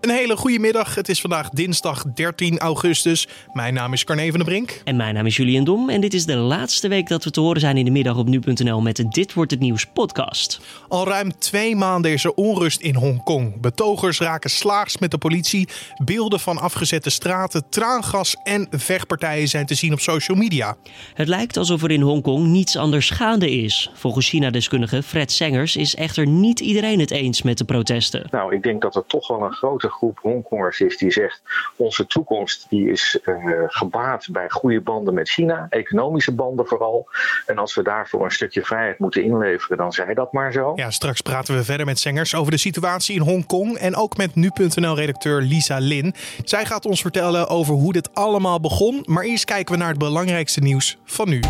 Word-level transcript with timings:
Een 0.00 0.10
hele 0.10 0.36
goede 0.36 0.58
middag. 0.58 0.94
Het 0.94 1.08
is 1.08 1.20
vandaag 1.20 1.48
dinsdag 1.48 2.02
13 2.02 2.58
augustus. 2.58 3.28
Mijn 3.52 3.74
naam 3.74 3.92
is 3.92 4.04
Carne 4.04 4.28
van 4.28 4.38
der 4.38 4.44
Brink. 4.44 4.80
En 4.84 4.96
mijn 4.96 5.14
naam 5.14 5.26
is 5.26 5.36
Julian 5.36 5.64
Dom. 5.64 5.88
En 5.88 6.00
dit 6.00 6.14
is 6.14 6.26
de 6.26 6.36
laatste 6.36 6.88
week 6.88 7.08
dat 7.08 7.24
we 7.24 7.30
te 7.30 7.40
horen 7.40 7.60
zijn 7.60 7.76
in 7.76 7.84
de 7.84 7.90
middag 7.90 8.16
op 8.16 8.28
nu.nl 8.28 8.80
met 8.80 8.96
de 8.96 9.08
Dit 9.08 9.34
wordt 9.34 9.50
het 9.50 9.60
nieuws 9.60 9.86
podcast. 9.86 10.60
Al 10.88 11.06
ruim 11.06 11.38
twee 11.38 11.76
maanden 11.76 12.12
is 12.12 12.24
er 12.24 12.32
onrust 12.32 12.80
in 12.80 12.94
Hongkong. 12.94 13.60
Betogers 13.60 14.20
raken 14.20 14.50
slaags 14.50 14.98
met 14.98 15.10
de 15.10 15.18
politie. 15.18 15.68
Beelden 16.04 16.40
van 16.40 16.58
afgezette 16.58 17.10
straten, 17.10 17.68
traangas 17.68 18.36
en 18.42 18.66
vechtpartijen 18.70 19.48
zijn 19.48 19.66
te 19.66 19.74
zien 19.74 19.92
op 19.92 20.00
social 20.00 20.36
media. 20.36 20.76
Het 21.14 21.28
lijkt 21.28 21.56
alsof 21.56 21.82
er 21.82 21.90
in 21.90 22.00
Hongkong 22.00 22.46
niets 22.46 22.76
anders 22.76 23.10
gaande 23.10 23.50
is. 23.50 23.90
Volgens 23.94 24.28
China-deskundige 24.28 25.02
Fred 25.02 25.32
Sengers 25.32 25.76
is 25.76 25.94
echter 25.94 26.26
niet 26.26 26.60
iedereen 26.60 27.00
het 27.00 27.10
eens 27.10 27.42
met 27.42 27.58
de 27.58 27.64
protesten. 27.64 28.28
Nou, 28.30 28.54
ik 28.54 28.62
denk 28.62 28.82
dat 28.82 28.96
er 28.96 29.04
toch 29.06 29.28
wel 29.28 29.42
een 29.42 29.52
grote 29.52 29.88
groep 29.90 30.18
Hongkongers 30.22 30.80
is 30.80 30.98
die 30.98 31.10
zegt: 31.10 31.42
onze 31.76 32.06
toekomst 32.06 32.66
die 32.68 32.90
is 32.90 33.18
uh, 33.24 33.62
gebaat 33.66 34.28
bij 34.30 34.50
goede 34.50 34.80
banden 34.80 35.14
met 35.14 35.28
China, 35.28 35.66
economische 35.70 36.34
banden 36.34 36.66
vooral. 36.66 37.08
En 37.46 37.58
als 37.58 37.74
we 37.74 37.82
daarvoor 37.82 38.24
een 38.24 38.30
stukje 38.30 38.64
vrijheid 38.64 38.98
moeten 38.98 39.22
inleveren, 39.22 39.76
dan 39.76 39.92
zij 39.92 40.14
dat 40.14 40.32
maar 40.32 40.52
zo. 40.52 40.72
Ja, 40.74 40.90
straks 40.90 41.20
praten 41.20 41.56
we 41.56 41.64
verder 41.64 41.86
met 41.86 41.98
Zengers 41.98 42.34
over 42.34 42.50
de 42.50 42.58
situatie 42.58 43.14
in 43.14 43.22
Hongkong 43.22 43.76
en 43.76 43.96
ook 43.96 44.16
met 44.16 44.34
nu.nl-redacteur 44.34 45.40
Lisa 45.42 45.78
Lin. 45.78 46.14
Zij 46.44 46.64
gaat 46.64 46.86
ons 46.86 47.00
vertellen 47.00 47.48
over 47.48 47.74
hoe 47.74 47.92
dit 47.92 48.14
allemaal 48.14 48.60
begon, 48.60 49.02
maar 49.06 49.24
eerst 49.24 49.44
kijken 49.44 49.74
we 49.74 49.80
naar 49.80 49.88
het 49.88 49.98
belangrijkste 49.98 50.60
nieuws 50.60 50.98
van 51.04 51.28
nu. 51.28 51.40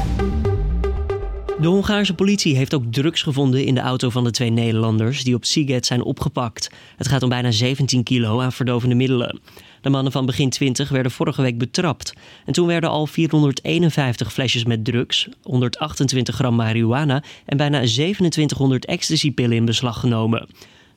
De 1.60 1.66
Hongaarse 1.66 2.14
politie 2.14 2.56
heeft 2.56 2.74
ook 2.74 2.84
drugs 2.90 3.22
gevonden 3.22 3.64
in 3.64 3.74
de 3.74 3.80
auto 3.80 4.10
van 4.10 4.24
de 4.24 4.30
twee 4.30 4.50
Nederlanders 4.50 5.24
die 5.24 5.34
op 5.34 5.44
Seagate 5.44 5.86
zijn 5.86 6.02
opgepakt. 6.02 6.70
Het 6.96 7.08
gaat 7.08 7.22
om 7.22 7.28
bijna 7.28 7.50
17 7.50 8.02
kilo 8.02 8.40
aan 8.40 8.52
verdovende 8.52 8.94
middelen. 8.94 9.40
De 9.80 9.90
mannen 9.90 10.12
van 10.12 10.26
begin 10.26 10.50
20 10.50 10.88
werden 10.88 11.12
vorige 11.12 11.42
week 11.42 11.58
betrapt. 11.58 12.12
En 12.46 12.52
toen 12.52 12.66
werden 12.66 12.90
al 12.90 13.06
451 13.06 14.32
flesjes 14.32 14.64
met 14.64 14.84
drugs, 14.84 15.28
128 15.42 16.34
gram 16.34 16.54
marihuana 16.54 17.22
en 17.46 17.56
bijna 17.56 17.78
2700 17.78 18.84
ecstasypillen 18.84 19.56
in 19.56 19.64
beslag 19.64 20.00
genomen. 20.00 20.48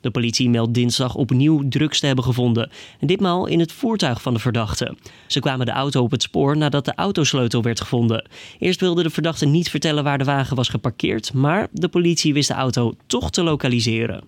De 0.03 0.11
politie 0.11 0.49
meldt 0.49 0.73
dinsdag 0.73 1.15
opnieuw 1.15 1.67
drugs 1.69 1.99
te 1.99 2.05
hebben 2.05 2.23
gevonden. 2.23 2.69
En 2.99 3.07
ditmaal 3.07 3.45
in 3.45 3.59
het 3.59 3.71
voertuig 3.71 4.21
van 4.21 4.33
de 4.33 4.39
verdachte. 4.39 4.95
Ze 5.27 5.39
kwamen 5.39 5.65
de 5.65 5.71
auto 5.71 6.01
op 6.01 6.11
het 6.11 6.21
spoor 6.21 6.57
nadat 6.57 6.85
de 6.85 6.95
autosleutel 6.95 7.61
werd 7.61 7.81
gevonden. 7.81 8.27
Eerst 8.59 8.79
wilde 8.79 9.03
de 9.03 9.09
verdachte 9.09 9.45
niet 9.45 9.69
vertellen 9.69 10.03
waar 10.03 10.17
de 10.17 10.23
wagen 10.23 10.55
was 10.55 10.69
geparkeerd, 10.69 11.33
maar 11.33 11.67
de 11.71 11.87
politie 11.87 12.33
wist 12.33 12.47
de 12.47 12.53
auto 12.53 12.93
toch 13.07 13.31
te 13.31 13.43
lokaliseren. 13.43 14.23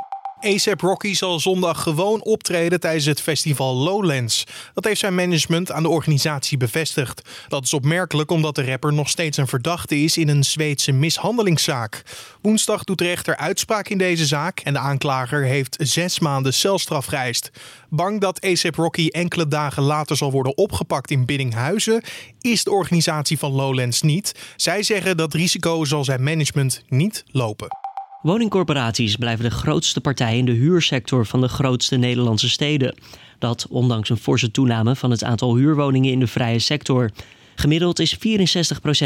ASAP 0.45 0.81
Rocky 0.81 1.13
zal 1.13 1.39
zondag 1.39 1.81
gewoon 1.81 2.23
optreden 2.23 2.79
tijdens 2.79 3.05
het 3.05 3.21
festival 3.21 3.75
Lowlands. 3.75 4.43
Dat 4.73 4.83
heeft 4.83 4.99
zijn 4.99 5.15
management 5.15 5.71
aan 5.71 5.83
de 5.83 5.89
organisatie 5.89 6.57
bevestigd. 6.57 7.29
Dat 7.47 7.63
is 7.63 7.73
opmerkelijk 7.73 8.31
omdat 8.31 8.55
de 8.55 8.65
rapper 8.65 8.93
nog 8.93 9.09
steeds 9.09 9.37
een 9.37 9.47
verdachte 9.47 9.97
is 9.97 10.17
in 10.17 10.29
een 10.29 10.43
Zweedse 10.43 10.91
mishandelingszaak. 10.91 12.03
Woensdag 12.41 12.83
doet 12.83 12.97
de 12.97 13.03
rechter 13.03 13.37
uitspraak 13.37 13.89
in 13.89 13.97
deze 13.97 14.25
zaak 14.25 14.59
en 14.59 14.73
de 14.73 14.79
aanklager 14.79 15.43
heeft 15.43 15.75
zes 15.79 16.19
maanden 16.19 16.53
celstraf 16.53 17.05
geëist. 17.05 17.51
Bang 17.89 18.21
dat 18.21 18.41
ASAP 18.41 18.75
Rocky 18.75 19.07
enkele 19.07 19.47
dagen 19.47 19.83
later 19.83 20.17
zal 20.17 20.31
worden 20.31 20.57
opgepakt 20.57 21.11
in 21.11 21.25
Biddinghuizen, 21.25 22.03
is 22.41 22.63
de 22.63 22.71
organisatie 22.71 23.37
van 23.37 23.51
Lowlands 23.51 24.01
niet. 24.01 24.31
Zij 24.55 24.83
zeggen 24.83 25.17
dat 25.17 25.33
risico 25.33 25.85
zal 25.85 26.03
zijn 26.03 26.23
management 26.23 26.83
niet 26.87 27.23
lopen. 27.31 27.84
Woningcorporaties 28.25 29.15
blijven 29.15 29.45
de 29.45 29.51
grootste 29.51 30.01
partij 30.01 30.37
in 30.37 30.45
de 30.45 30.51
huursector 30.51 31.25
van 31.25 31.41
de 31.41 31.47
grootste 31.47 31.95
Nederlandse 31.95 32.49
steden. 32.49 32.95
Dat 33.39 33.67
ondanks 33.69 34.09
een 34.09 34.17
forse 34.17 34.51
toename 34.51 34.95
van 34.95 35.11
het 35.11 35.23
aantal 35.23 35.55
huurwoningen 35.55 36.11
in 36.11 36.19
de 36.19 36.27
vrije 36.27 36.59
sector. 36.59 37.11
Gemiddeld 37.55 37.99
is 37.99 38.17
64% 38.17 38.19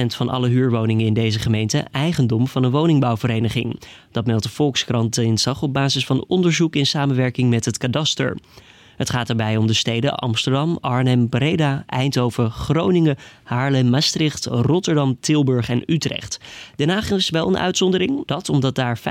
van 0.05 0.29
alle 0.29 0.47
huurwoningen 0.47 1.05
in 1.05 1.13
deze 1.13 1.39
gemeente 1.39 1.85
eigendom 1.91 2.47
van 2.47 2.63
een 2.63 2.71
woningbouwvereniging. 2.71 3.81
Dat 4.11 4.25
meldt 4.25 4.43
de 4.43 4.49
Volkskrant 4.49 5.15
dinsdag 5.15 5.61
op 5.61 5.73
basis 5.73 6.05
van 6.05 6.25
onderzoek 6.27 6.75
in 6.75 6.85
samenwerking 6.85 7.49
met 7.49 7.65
het 7.65 7.77
kadaster. 7.77 8.37
Het 8.99 9.09
gaat 9.09 9.27
daarbij 9.27 9.57
om 9.57 9.67
de 9.67 9.73
steden 9.73 10.15
Amsterdam, 10.15 10.77
Arnhem, 10.81 11.29
Breda, 11.29 11.83
Eindhoven, 11.85 12.51
Groningen, 12.51 13.17
Haarlem, 13.43 13.89
Maastricht, 13.89 14.45
Rotterdam, 14.45 15.17
Tilburg 15.19 15.69
en 15.69 15.83
Utrecht. 15.85 16.39
Den 16.75 16.89
Haag 16.89 17.11
is 17.11 17.29
wel 17.29 17.47
een 17.47 17.57
uitzondering. 17.57 18.25
Dat 18.25 18.49
omdat 18.49 18.75
daar 18.75 18.99
45% 18.99 19.01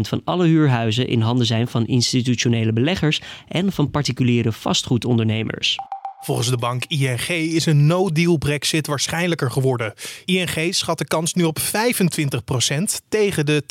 van 0.00 0.20
alle 0.24 0.46
huurhuizen 0.46 1.08
in 1.08 1.20
handen 1.20 1.46
zijn 1.46 1.68
van 1.68 1.86
institutionele 1.86 2.72
beleggers 2.72 3.20
en 3.48 3.72
van 3.72 3.90
particuliere 3.90 4.52
vastgoedondernemers. 4.52 5.76
Volgens 6.22 6.48
de 6.48 6.56
bank 6.56 6.84
ING 6.84 7.28
is 7.28 7.66
een 7.66 7.86
no-deal 7.86 8.36
Brexit 8.36 8.86
waarschijnlijker 8.86 9.50
geworden. 9.50 9.94
ING 10.24 10.74
schat 10.74 10.98
de 10.98 11.04
kans 11.04 11.34
nu 11.34 11.44
op 11.44 11.58
25% 11.58 11.62
tegen 13.08 13.46
de 13.46 13.62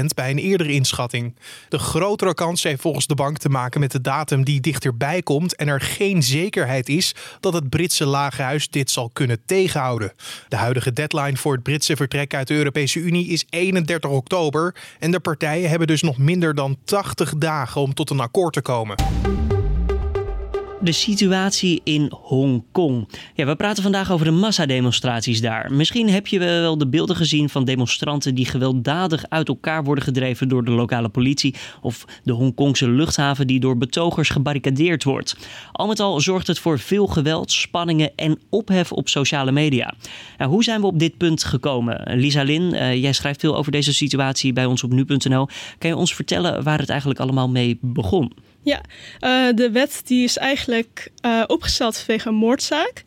20% 0.00 0.04
bij 0.14 0.30
een 0.30 0.38
eerdere 0.38 0.72
inschatting. 0.72 1.36
De 1.68 1.78
grotere 1.78 2.34
kans 2.34 2.62
heeft 2.62 2.80
volgens 2.80 3.06
de 3.06 3.14
bank 3.14 3.38
te 3.38 3.48
maken 3.48 3.80
met 3.80 3.92
de 3.92 4.00
datum 4.00 4.44
die 4.44 4.60
dichterbij 4.60 5.22
komt 5.22 5.56
en 5.56 5.68
er 5.68 5.80
geen 5.80 6.22
zekerheid 6.22 6.88
is 6.88 7.14
dat 7.40 7.52
het 7.52 7.68
Britse 7.68 8.06
lagerhuis 8.06 8.68
dit 8.68 8.90
zal 8.90 9.10
kunnen 9.12 9.38
tegenhouden. 9.46 10.12
De 10.48 10.56
huidige 10.56 10.92
deadline 10.92 11.36
voor 11.36 11.52
het 11.52 11.62
Britse 11.62 11.96
vertrek 11.96 12.34
uit 12.34 12.48
de 12.48 12.54
Europese 12.54 12.98
Unie 12.98 13.26
is 13.26 13.44
31 13.50 14.10
oktober 14.10 14.74
en 14.98 15.10
de 15.10 15.20
partijen 15.20 15.68
hebben 15.68 15.86
dus 15.86 16.02
nog 16.02 16.18
minder 16.18 16.54
dan 16.54 16.76
80 16.84 17.34
dagen 17.36 17.80
om 17.80 17.94
tot 17.94 18.10
een 18.10 18.20
akkoord 18.20 18.52
te 18.52 18.62
komen 18.62 19.55
de 20.86 20.92
situatie 20.92 21.80
in 21.84 22.12
Hongkong. 22.22 23.08
Ja, 23.34 23.46
we 23.46 23.56
praten 23.56 23.82
vandaag 23.82 24.12
over 24.12 24.26
de 24.26 24.32
massademonstraties 24.32 25.40
daar. 25.40 25.72
Misschien 25.72 26.08
heb 26.08 26.26
je 26.26 26.38
wel 26.38 26.78
de 26.78 26.88
beelden 26.88 27.16
gezien 27.16 27.48
van 27.48 27.64
demonstranten 27.64 28.34
die 28.34 28.44
gewelddadig 28.44 29.24
uit 29.28 29.48
elkaar 29.48 29.84
worden 29.84 30.04
gedreven 30.04 30.48
door 30.48 30.64
de 30.64 30.70
lokale 30.70 31.08
politie 31.08 31.54
of 31.80 32.04
de 32.22 32.32
Hongkongse 32.32 32.88
luchthaven 32.88 33.46
die 33.46 33.60
door 33.60 33.78
betogers 33.78 34.28
gebarricadeerd 34.28 35.04
wordt. 35.04 35.36
Al 35.72 35.86
met 35.86 36.00
al 36.00 36.20
zorgt 36.20 36.46
het 36.46 36.58
voor 36.58 36.78
veel 36.78 37.06
geweld, 37.06 37.52
spanningen 37.52 38.12
en 38.16 38.38
ophef 38.50 38.92
op 38.92 39.08
sociale 39.08 39.52
media. 39.52 39.94
Nou, 40.38 40.50
hoe 40.50 40.64
zijn 40.64 40.80
we 40.80 40.86
op 40.86 40.98
dit 40.98 41.16
punt 41.16 41.44
gekomen? 41.44 42.16
Lisa 42.18 42.42
Lin, 42.42 42.74
uh, 42.74 42.94
jij 42.94 43.12
schrijft 43.12 43.40
veel 43.40 43.56
over 43.56 43.72
deze 43.72 43.94
situatie 43.94 44.52
bij 44.52 44.66
ons 44.66 44.82
op 44.82 44.92
nu.nl. 44.92 45.48
Kan 45.78 45.90
je 45.90 45.96
ons 45.96 46.14
vertellen 46.14 46.62
waar 46.62 46.78
het 46.78 46.88
eigenlijk 46.88 47.20
allemaal 47.20 47.48
mee 47.48 47.78
begon? 47.80 48.32
Ja, 48.66 48.80
uh, 49.20 49.56
de 49.56 49.70
wet 49.70 50.02
die 50.04 50.24
is 50.24 50.38
eigenlijk 50.38 51.10
uh, 51.26 51.42
opgesteld 51.46 51.98
vanwege 51.98 52.28
een 52.28 52.34
moordzaak. 52.34 53.02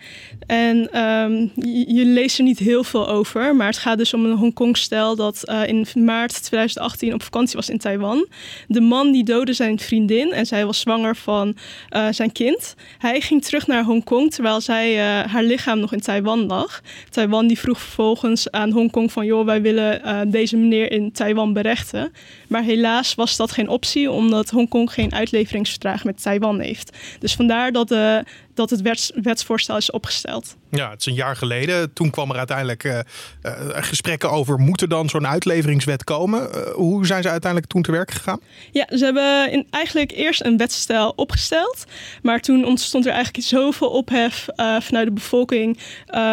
En 0.46 1.00
um, 1.02 1.52
je, 1.88 2.06
leest 2.06 2.38
er 2.38 2.44
niet 2.44 2.60
heel 2.60 2.84
veel 2.84 3.08
over, 3.08 3.56
maar 3.56 3.68
het 3.68 3.78
gaat 3.78 3.98
dus 3.98 4.14
om 4.14 4.26
een 4.26 4.38
Hongkong-stel 4.38 5.16
dat 5.16 5.42
uh, 5.46 5.68
in 5.68 5.88
maart 5.96 6.44
2018 6.44 7.14
op 7.14 7.24
vakantie 7.24 7.56
was 7.56 7.70
in 7.70 7.78
Taiwan. 7.78 8.28
De 8.68 8.82
man 8.82 9.12
die 9.12 9.24
doodde 9.24 9.54
zijn 9.54 9.80
vriendin 9.80 10.32
en 10.32 10.46
zij 10.46 10.66
was 10.66 10.80
zwanger 10.80 11.16
van 11.16 11.58
zijn 12.12 12.32
kind. 12.32 12.76
Hij 12.98 13.22
ging 13.22 13.44
terug 13.44 13.68
naar 13.68 13.84
Hongkong 13.84 14.32
terwijl 14.32 14.62
zij 14.62 14.98
haar 15.04 15.44
lichaam 15.44 15.80
nog 15.80 15.94
in 15.94 16.02
Taiwan 16.02 16.46
lag. 16.46 16.82
Taiwan 17.10 17.48
die 17.48 17.60
vroeg 17.60 17.80
vervolgens 17.80 18.52
aan 18.52 18.72
Hongkong 18.72 19.12
van 19.12 19.26
joh, 19.26 19.46
wij 19.46 19.62
willen 19.62 20.32
deze 20.32 20.58
meneer 20.58 20.92
in 20.92 21.12
Taiwan 21.12 21.54
berechten. 21.54 22.12
Maar 22.48 22.64
helaas 22.64 23.16
was 23.16 23.38
dat 23.38 23.52
geen 23.52 23.70
optie 23.70 24.12
omdat 24.12 24.50
Hongkong 24.50 24.92
geen 24.92 25.14
uitlevering 25.14 25.49
met 26.04 26.22
Taiwan 26.22 26.60
heeft. 26.60 26.98
Dus 27.20 27.34
vandaar 27.34 27.72
dat, 27.72 27.88
de, 27.88 28.24
dat 28.54 28.70
het 28.70 28.82
wets, 28.82 29.12
wetsvoorstel 29.22 29.78
is 29.78 29.92
opgesteld. 29.92 30.58
Ja, 30.72 30.90
het 30.90 31.00
is 31.00 31.06
een 31.06 31.14
jaar 31.14 31.36
geleden. 31.36 31.94
Toen 31.94 32.10
kwam 32.10 32.32
er 32.32 32.38
uiteindelijk 32.38 32.84
uh, 32.84 32.94
uh, 32.94 33.52
gesprekken 33.70 34.32
over... 34.32 34.60
moet 34.60 34.82
er 34.82 34.90
dan 34.90 35.10
zo'n 35.10 35.28
uitleveringswet 35.28 36.04
komen? 36.04 36.42
Uh, 36.42 36.74
hoe 36.74 37.06
zijn 37.06 37.24
ze 37.24 37.30
uiteindelijk 37.30 37.72
toen 37.72 37.82
te 37.82 37.92
werk 37.92 38.12
gegaan? 38.12 38.40
Ja, 38.72 38.88
ze 38.98 39.06
hebben 39.06 39.52
in, 39.52 39.68
eigenlijk 39.70 40.12
eerst 40.12 40.44
een 40.44 40.58
wetsstijl 40.58 41.14
opgesteld. 41.16 41.86
Maar 42.22 42.40
toen 42.40 42.66
ontstond 42.66 43.06
er 43.06 43.12
eigenlijk 43.12 43.46
zoveel 43.46 43.90
ophef 43.90 44.46
vanuit 44.80 45.06
de 45.06 45.14
bevolking 45.14 45.80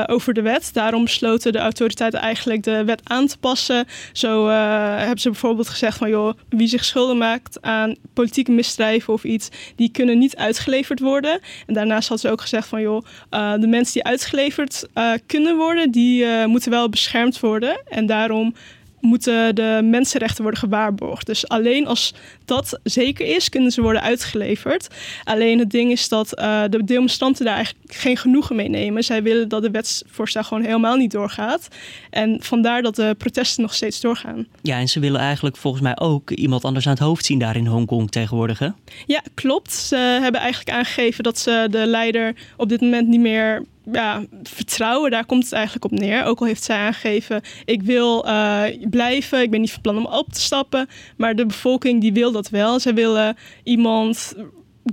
over 0.06 0.34
de 0.34 0.42
wet. 0.42 0.70
Daarom 0.72 1.04
besloten 1.04 1.52
de 1.52 1.58
autoriteiten 1.58 2.20
eigenlijk 2.20 2.62
de 2.62 2.84
wet 2.84 3.00
aan 3.04 3.26
te 3.26 3.38
passen. 3.38 3.86
Zo 4.12 4.48
hebben 4.48 5.20
ze 5.20 5.30
bijvoorbeeld 5.30 5.68
gezegd 5.68 5.98
van... 5.98 6.08
joh, 6.08 6.38
wie 6.48 6.68
zich 6.68 6.84
schuldig 6.84 7.16
maakt 7.16 7.62
aan 7.62 7.94
politieke 8.12 8.52
misdrijven 8.52 9.05
of 9.12 9.24
iets... 9.24 9.48
die 9.76 9.90
kunnen 9.90 10.18
niet 10.18 10.36
uitgeleverd 10.36 11.00
worden. 11.00 11.40
En 11.66 11.74
daarnaast 11.74 12.08
had 12.08 12.20
ze 12.20 12.30
ook 12.30 12.40
gezegd 12.40 12.68
van... 12.68 12.80
joh, 12.80 13.04
de 13.30 13.66
mensen 13.66 13.92
die 13.92 14.04
uit 14.04 14.24
geleverd 14.24 14.88
uh, 14.94 15.12
kunnen 15.26 15.56
worden, 15.56 15.90
die 15.90 16.24
uh, 16.24 16.44
moeten 16.44 16.70
wel 16.70 16.88
beschermd 16.88 17.40
worden. 17.40 17.80
En 17.88 18.06
daarom 18.06 18.54
moeten 19.00 19.54
de 19.54 19.80
mensenrechten 19.84 20.42
worden 20.42 20.60
gewaarborgd. 20.60 21.26
Dus 21.26 21.48
alleen 21.48 21.86
als 21.86 22.14
dat 22.46 22.80
zeker 22.82 23.26
is, 23.26 23.48
kunnen 23.48 23.70
ze 23.70 23.82
worden 23.82 24.02
uitgeleverd. 24.02 24.88
Alleen 25.24 25.58
het 25.58 25.70
ding 25.70 25.92
is 25.92 26.08
dat 26.08 26.38
uh, 26.38 26.62
de 26.70 26.84
demonstranten 26.84 27.44
daar 27.44 27.54
eigenlijk 27.54 27.94
geen 27.94 28.16
genoegen 28.16 28.56
mee 28.56 28.68
nemen. 28.68 29.04
Zij 29.04 29.22
willen 29.22 29.48
dat 29.48 29.62
de 29.62 29.70
wetsvoorstel 29.70 30.44
gewoon 30.44 30.64
helemaal 30.64 30.96
niet 30.96 31.10
doorgaat. 31.10 31.68
En 32.10 32.38
vandaar 32.42 32.82
dat 32.82 32.96
de 32.96 33.14
protesten 33.18 33.62
nog 33.62 33.74
steeds 33.74 34.00
doorgaan. 34.00 34.46
Ja, 34.62 34.78
en 34.78 34.88
ze 34.88 35.00
willen 35.00 35.20
eigenlijk 35.20 35.56
volgens 35.56 35.82
mij 35.82 35.98
ook 35.98 36.30
iemand 36.30 36.64
anders 36.64 36.86
aan 36.86 36.92
het 36.92 37.02
hoofd 37.02 37.24
zien 37.24 37.38
daar 37.38 37.56
in 37.56 37.66
Hongkong 37.66 38.10
tegenwoordig. 38.10 38.58
Hè? 38.58 38.68
Ja, 39.06 39.22
klopt. 39.34 39.72
Ze 39.72 39.96
hebben 39.96 40.40
eigenlijk 40.40 40.70
aangegeven 40.70 41.24
dat 41.24 41.38
ze 41.38 41.66
de 41.70 41.86
leider 41.86 42.34
op 42.56 42.68
dit 42.68 42.80
moment 42.80 43.08
niet 43.08 43.20
meer 43.20 43.64
ja, 43.92 44.24
vertrouwen, 44.42 45.10
daar 45.10 45.26
komt 45.26 45.44
het 45.44 45.52
eigenlijk 45.52 45.84
op 45.84 45.90
neer. 45.90 46.24
Ook 46.24 46.40
al 46.40 46.46
heeft 46.46 46.62
zij 46.62 46.76
aangegeven, 46.76 47.42
ik 47.64 47.82
wil 47.82 48.26
uh, 48.26 48.62
blijven, 48.90 49.42
ik 49.42 49.50
ben 49.50 49.60
niet 49.60 49.72
van 49.72 49.80
plan 49.80 49.96
om 49.96 50.06
op 50.06 50.32
te 50.32 50.40
stappen. 50.40 50.88
Maar 51.16 51.34
de 51.34 51.46
bevolking 51.46 52.00
die 52.00 52.12
wil 52.12 52.32
dat 52.36 52.48
wel. 52.48 52.80
Zij 52.80 52.94
willen 52.94 53.36
iemand 53.62 54.34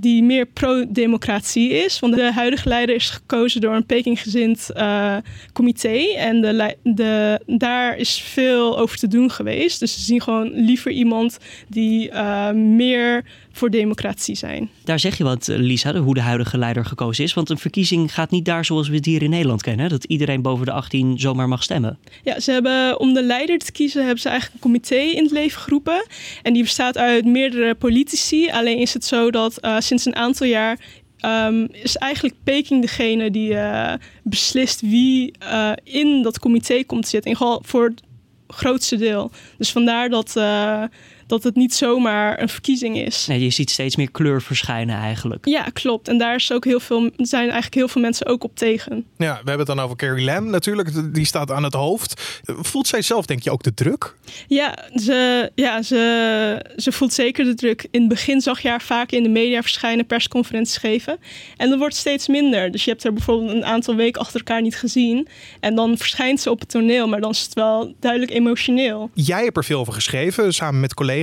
die 0.00 0.22
meer 0.22 0.46
pro-democratie 0.46 1.70
is. 1.70 1.98
Want 1.98 2.14
de 2.14 2.32
huidige 2.32 2.68
leider 2.68 2.94
is 2.94 3.10
gekozen 3.10 3.60
door 3.60 3.74
een 3.74 3.86
Pekinggezind 3.86 4.70
uh, 4.76 5.16
comité. 5.52 6.14
En 6.16 6.40
de, 6.40 6.76
de, 6.82 7.40
daar 7.46 7.96
is 7.96 8.20
veel 8.20 8.78
over 8.78 8.98
te 8.98 9.08
doen 9.08 9.30
geweest. 9.30 9.80
Dus 9.80 9.94
ze 9.94 10.00
zien 10.00 10.20
gewoon 10.20 10.50
liever 10.54 10.90
iemand 10.90 11.38
die 11.68 12.10
uh, 12.10 12.50
meer 12.50 13.24
voor 13.56 13.70
democratie 13.70 14.34
zijn. 14.34 14.70
Daar 14.84 14.98
zeg 14.98 15.18
je 15.18 15.24
wat, 15.24 15.46
Lisa, 15.46 15.94
hoe 15.94 16.14
de 16.14 16.20
huidige 16.20 16.58
leider 16.58 16.84
gekozen 16.84 17.24
is. 17.24 17.34
Want 17.34 17.50
een 17.50 17.58
verkiezing 17.58 18.14
gaat 18.14 18.30
niet 18.30 18.44
daar 18.44 18.64
zoals 18.64 18.88
we 18.88 18.96
het 18.96 19.04
hier 19.04 19.22
in 19.22 19.30
Nederland 19.30 19.62
kennen. 19.62 19.88
Dat 19.88 20.04
iedereen 20.04 20.42
boven 20.42 20.66
de 20.66 20.72
18 20.72 21.18
zomaar 21.18 21.48
mag 21.48 21.62
stemmen. 21.62 21.98
Ja, 22.22 22.40
ze 22.40 22.52
hebben 22.52 23.00
om 23.00 23.14
de 23.14 23.22
leider 23.22 23.58
te 23.58 23.72
kiezen, 23.72 24.02
hebben 24.02 24.20
ze 24.20 24.28
eigenlijk 24.28 24.64
een 24.64 24.70
comité 24.70 25.16
in 25.16 25.22
het 25.22 25.32
leven 25.32 25.60
geroepen. 25.60 26.06
En 26.42 26.52
die 26.52 26.62
bestaat 26.62 26.98
uit 26.98 27.24
meerdere 27.24 27.74
politici. 27.74 28.50
Alleen 28.50 28.78
is 28.78 28.94
het 28.94 29.04
zo 29.04 29.30
dat 29.30 29.58
uh, 29.60 29.76
sinds 29.78 30.04
een 30.04 30.16
aantal 30.16 30.46
jaar 30.46 30.78
Um, 31.26 31.68
is 31.72 31.96
eigenlijk 31.96 32.34
Peking 32.44 32.80
degene 32.80 33.30
die 33.30 33.50
uh, 33.50 33.92
beslist 34.22 34.80
wie 34.80 35.34
uh, 35.42 35.72
in 35.84 36.22
dat 36.22 36.38
comité 36.38 36.84
komt 36.84 37.02
te 37.02 37.08
zitten. 37.08 37.30
In 37.30 37.36
geval 37.36 37.62
voor 37.64 37.84
het 37.84 38.02
grootste 38.46 38.96
deel. 38.96 39.30
Dus 39.58 39.72
vandaar 39.72 40.08
dat, 40.08 40.34
uh, 40.36 40.82
dat 41.26 41.42
het 41.42 41.54
niet 41.54 41.74
zomaar 41.74 42.40
een 42.40 42.48
verkiezing 42.48 42.98
is. 42.98 43.26
Nee, 43.26 43.42
je 43.42 43.50
ziet 43.50 43.70
steeds 43.70 43.96
meer 43.96 44.10
kleur 44.10 44.42
verschijnen 44.42 44.96
eigenlijk. 44.96 45.46
Ja, 45.48 45.62
klopt. 45.72 46.08
En 46.08 46.18
daar 46.18 46.34
is 46.34 46.52
ook 46.52 46.64
heel 46.64 46.80
veel, 46.80 47.10
zijn 47.16 47.42
eigenlijk 47.42 47.74
heel 47.74 47.88
veel 47.88 48.00
mensen 48.00 48.26
ook 48.26 48.44
op 48.44 48.56
tegen. 48.56 49.04
Ja, 49.16 49.32
we 49.32 49.34
hebben 49.34 49.58
het 49.58 49.66
dan 49.66 49.80
over 49.80 49.96
Carrie 49.96 50.24
Lam 50.24 50.50
natuurlijk. 50.50 51.14
Die 51.14 51.24
staat 51.24 51.50
aan 51.50 51.62
het 51.62 51.74
hoofd. 51.74 52.40
Voelt 52.44 52.86
zij 52.86 53.02
zelf, 53.02 53.26
denk 53.26 53.42
je, 53.42 53.50
ook 53.50 53.62
de 53.62 53.74
druk? 53.74 54.14
Ja, 54.46 54.78
ze, 54.94 55.50
ja 55.54 55.82
ze, 55.82 56.66
ze 56.76 56.92
voelt 56.92 57.12
zeker 57.12 57.44
de 57.44 57.54
druk. 57.54 57.86
In 57.90 58.00
het 58.00 58.08
begin 58.08 58.40
zag 58.40 58.60
je 58.60 58.68
haar 58.68 58.82
vaak 58.82 59.10
in 59.10 59.22
de 59.22 59.28
media 59.28 59.62
verschijnen, 59.62 60.06
persconferenties 60.06 60.76
geven. 60.76 61.18
En 61.56 61.70
dat 61.70 61.78
wordt 61.78 61.96
steeds 61.96 62.28
minder. 62.28 62.70
Dus 62.70 62.84
je 62.84 62.90
hebt 62.90 63.02
haar 63.02 63.12
bijvoorbeeld 63.12 63.50
een 63.50 63.64
aantal 63.64 63.94
weken 63.94 64.20
achter 64.20 64.38
elkaar 64.38 64.62
niet 64.62 64.76
gezien. 64.76 65.28
En 65.60 65.74
dan 65.74 65.96
verschijnt 65.96 66.40
ze 66.40 66.50
op 66.50 66.60
het 66.60 66.68
toneel, 66.68 67.08
maar 67.08 67.20
dan 67.20 67.30
is 67.30 67.40
het 67.40 67.54
wel 67.54 67.94
duidelijk 68.00 68.32
emotioneel. 68.32 69.10
Jij 69.14 69.44
hebt 69.44 69.56
er 69.56 69.64
veel 69.64 69.80
over 69.80 69.92
geschreven, 69.92 70.54
samen 70.54 70.80
met 70.80 70.94
collega's 70.94 71.13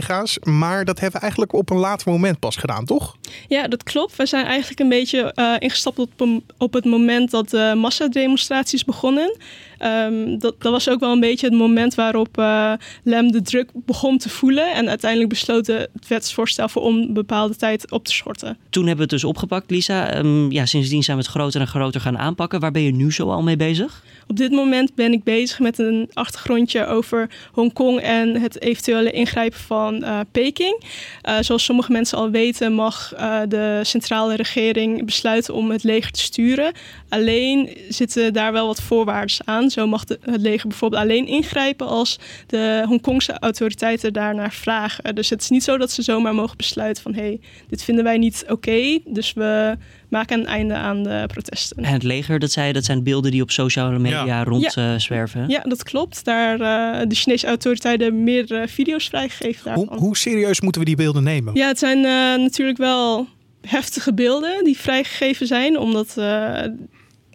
maar 0.44 0.86
dat 0.86 1.00
hebben 1.00 1.16
we 1.16 1.22
eigenlijk 1.22 1.54
op 1.54 1.70
een 1.70 1.78
later 1.78 2.12
moment 2.12 2.40
pas 2.40 2.56
gedaan, 2.56 2.86
toch? 2.86 3.16
Ja, 3.48 3.68
dat 3.68 3.84
klopt. 3.84 4.16
We 4.16 4.26
zijn 4.26 4.46
eigenlijk 4.46 4.80
een 4.80 4.90
beetje 4.90 5.34
uh, 5.36 5.56
ingestapt 5.60 6.00
op, 6.00 6.28
op 6.58 6.74
het 6.74 6.86
moment 6.86 7.32
dat 7.32 7.50
de 7.50 7.74
massademonstraties 7.78 8.86
begonnen. 8.86 9.38
Um, 9.84 10.40
dat, 10.40 10.56
dat, 10.60 10.72
was 10.72 10.90
ook 10.90 11.00
wel 11.00 11.12
een 11.12 11.20
beetje 11.20 11.48
het 11.48 11.56
moment 11.56 11.96
waarop 11.96 12.38
uh, 12.38 12.74
Lem 13.04 13.32
de 13.32 13.42
druk 13.42 13.70
begon 13.74 14.18
te 14.18 14.30
voelen. 14.30 14.74
En 14.74 14.90
uiteindelijk 14.90 15.30
besloten 15.30 15.76
het 15.76 16.08
wetsvoorstel 16.08 16.70
voor 16.70 16.82
onbepaalde 16.82 17.56
tijd 17.56 17.92
op 17.92 18.06
te 18.06 18.14
schorten. 18.14 18.58
Toen 18.70 18.88
hebben 18.88 19.08
we 19.08 19.14
het 19.14 19.22
dus 19.22 19.30
opgepakt, 19.30 19.72
Lisa. 19.72 20.18
Um, 20.18 20.52
ja, 20.52 20.66
sindsdien 20.66 21.04
zijn 21.04 21.18
we 21.18 21.24
het 21.24 21.32
groter 21.32 21.62
en 21.62 21.68
groter 21.68 22.02
gaan 22.02 22.18
aanpakken. 22.18 22.60
Waar 22.60 22.72
ben 22.72 22.82
je 22.82 22.92
nu 22.92 23.12
zo 23.12 23.30
al 23.30 23.44
mee 23.44 23.58
bezig? 23.58 24.04
Op 24.28 24.38
dit 24.38 24.52
moment 24.52 24.96
ben 24.96 25.12
ik 25.12 25.24
bezig 25.24 25.60
met 25.60 25.80
een 25.80 26.10
achtergrondje 26.14 26.86
over 26.86 27.30
Hongkong 27.52 28.00
en 28.00 28.42
het 28.42 28.62
eventuele 28.62 29.12
ingrijpen 29.12 29.60
van 29.60 29.96
uh, 29.96 30.20
Peking. 30.32 30.84
Uh, 31.30 31.36
zoals 31.40 31.64
sommige 31.64 31.92
mensen 31.92 32.18
al 32.18 32.30
weten, 32.30 32.74
mag 32.74 33.14
uh, 33.20 33.40
de 33.48 33.80
centrale 33.84 34.36
regering 34.36 35.06
besluiten 35.06 35.54
om 35.54 35.72
het 35.72 35.84
leger 35.84 36.12
te 36.12 36.20
sturen. 36.20 36.72
Alleen 37.10 37.78
zitten 37.90 38.34
daar 38.34 38.52
wel 38.52 38.68
wat 38.68 38.82
voorwaarden 38.82 39.36
aan. 39.46 39.71
Zo 39.72 39.88
mag 39.88 40.04
de, 40.04 40.20
het 40.22 40.42
leger 40.42 40.68
bijvoorbeeld 40.68 41.02
alleen 41.02 41.28
ingrijpen 41.28 41.88
als 41.88 42.20
de 42.48 42.84
Hongkongse 42.88 43.40
autoriteiten 43.40 44.14
daarnaar 44.14 44.54
vragen. 44.54 45.16
Dus 45.16 45.30
het 45.30 45.42
is 45.42 45.50
niet 45.50 45.64
zo 45.64 45.78
dat 45.78 45.92
ze 45.92 46.02
zomaar 46.02 46.36
mogen 46.36 46.58
besluiten 46.58 47.04
van 47.04 47.14
hé, 47.14 47.22
hey, 47.22 47.40
dit 47.70 47.84
vinden 47.84 48.04
wij 48.04 48.18
niet 48.18 48.42
oké. 48.44 48.52
Okay, 48.52 49.02
dus 49.06 49.34
we 49.34 49.78
maken 50.10 50.40
een 50.40 50.46
einde 50.46 50.74
aan 50.74 51.04
de 51.04 51.24
protesten. 51.28 51.78
En 51.78 51.94
het 51.94 52.04
leger, 52.04 52.40
dat, 52.40 52.52
zei, 52.52 52.72
dat 52.72 52.86
zijn 52.86 53.04
beelden 53.04 53.32
die 53.32 53.42
op 53.42 53.52
sociale 53.52 54.00
media 54.00 54.26
ja. 54.26 54.44
rondzwerven. 54.44 55.42
Ja. 55.42 55.48
ja, 55.48 55.70
dat 55.70 55.84
klopt. 55.84 56.26
Daar 56.26 56.54
uh, 56.54 57.08
de 57.08 57.16
Chinese 57.16 57.48
autoriteiten 57.48 58.24
meerdere 58.24 58.68
video's 58.68 59.08
vrijgegeven 59.08 59.64
daarvan. 59.64 59.88
Hoe, 59.88 59.98
hoe, 59.98 60.18
serieus 60.18 60.62
moeten 60.62 60.82
we 60.82 60.88
die 60.88 60.96
beelden 60.96 61.24
nemen? 61.24 61.54
Ja, 61.54 61.68
het 61.68 61.80
zijn 61.80 61.98
uh, 61.98 62.04
natuurlijk 62.44 62.78
wel 62.78 63.28
heftige 63.62 64.14
beelden 64.14 64.64
die 64.64 64.78
vrijgegeven 64.78 65.48
zijn, 65.48 65.78
omdat 65.78 66.16
uh, 66.18 66.60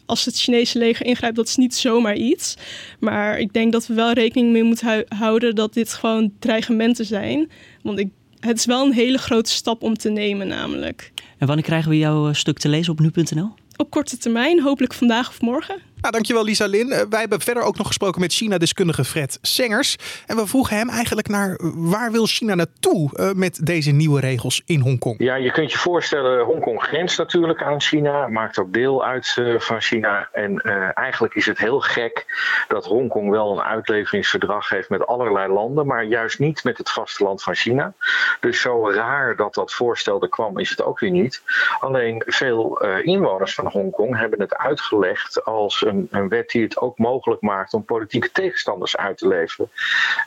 als 0.06 0.24
het 0.24 0.36
Chinese 0.38 0.78
leger 0.78 1.06
ingrijpt, 1.06 1.36
dat 1.36 1.48
is 1.48 1.56
niet 1.56 1.74
zomaar 1.74 2.16
iets. 2.16 2.54
Maar 3.00 3.38
ik 3.38 3.52
denk 3.52 3.72
dat 3.72 3.86
we 3.86 3.94
wel 3.94 4.12
rekening 4.12 4.52
mee 4.52 4.62
moeten 4.62 5.04
houden 5.08 5.54
dat 5.54 5.74
dit 5.74 5.92
gewoon 5.92 6.32
dreigementen 6.38 7.04
zijn. 7.04 7.50
Want 7.82 7.98
ik, 7.98 8.08
het 8.40 8.58
is 8.58 8.64
wel 8.64 8.86
een 8.86 8.92
hele 8.92 9.18
grote 9.18 9.50
stap 9.50 9.82
om 9.82 9.94
te 9.94 10.10
nemen, 10.10 10.48
namelijk. 10.48 11.12
En 11.38 11.46
wanneer 11.46 11.64
krijgen 11.64 11.90
we 11.90 11.98
jouw 11.98 12.32
stuk 12.32 12.58
te 12.58 12.68
lezen 12.68 12.92
op 12.92 13.00
nu.nl? 13.00 13.54
Op 13.76 13.90
korte 13.90 14.16
termijn, 14.16 14.62
hopelijk 14.62 14.94
vandaag 14.94 15.28
of 15.28 15.40
morgen. 15.40 15.76
Nou, 16.00 16.12
dankjewel 16.12 16.44
Lisa 16.44 16.66
Lin. 16.66 16.88
Uh, 16.88 17.00
wij 17.10 17.20
hebben 17.20 17.40
verder 17.40 17.62
ook 17.62 17.76
nog 17.76 17.86
gesproken 17.86 18.20
met 18.20 18.32
China-deskundige 18.32 19.04
Fred 19.04 19.38
Sengers. 19.42 19.96
En 20.26 20.36
we 20.36 20.46
vroegen 20.46 20.76
hem 20.76 20.88
eigenlijk 20.88 21.28
naar 21.28 21.58
waar 21.74 22.12
wil 22.12 22.26
China 22.26 22.54
naartoe 22.54 23.10
uh, 23.14 23.32
met 23.32 23.66
deze 23.66 23.90
nieuwe 23.90 24.20
regels 24.20 24.62
in 24.66 24.80
Hongkong? 24.80 25.14
Ja, 25.18 25.34
je 25.34 25.52
kunt 25.52 25.72
je 25.72 25.78
voorstellen, 25.78 26.44
Hongkong 26.44 26.82
grenst 26.82 27.18
natuurlijk 27.18 27.62
aan 27.62 27.80
China, 27.80 28.28
maakt 28.28 28.58
ook 28.58 28.72
deel 28.72 29.04
uit 29.04 29.36
uh, 29.38 29.60
van 29.60 29.80
China. 29.80 30.28
En 30.32 30.60
eigenlijk 30.94 31.34
is 31.34 31.46
het 31.46 31.58
heel 31.58 31.80
gek 31.80 32.24
dat 32.68 32.84
Hongkong 32.84 33.30
wel 33.30 33.52
een 33.52 33.64
uitleveringsverdrag 33.64 34.68
heeft 34.68 34.88
met 34.88 35.06
allerlei 35.06 35.52
landen, 35.52 35.86
maar 35.86 36.04
juist 36.04 36.38
niet 36.38 36.64
met 36.64 36.78
het 36.78 36.90
vasteland 36.90 37.42
van 37.42 37.54
China. 37.54 37.94
Dus 38.40 38.60
zo 38.60 38.90
raar 38.90 39.36
dat 39.36 39.54
dat 39.54 39.72
voorstel 39.72 40.22
er 40.22 40.28
kwam, 40.28 40.58
is 40.58 40.70
het 40.70 40.82
ook 40.82 40.98
weer 40.98 41.10
niet. 41.10 41.42
Alleen 41.80 42.22
veel 42.26 42.80
inwoners 43.02 43.54
van 43.54 43.66
Hongkong 43.66 44.18
hebben 44.18 44.40
het 44.40 44.54
uitgelegd 44.56 45.44
als 45.44 45.84
een, 46.10 46.28
wet 46.28 46.50
die 46.50 46.62
het 46.62 46.78
ook 46.78 46.98
mogelijk 46.98 47.40
maakt 47.40 47.74
om 47.74 47.84
politieke 47.84 48.30
tegenstanders 48.32 48.96
uit 48.96 49.18
te 49.18 49.28
leveren. 49.28 49.70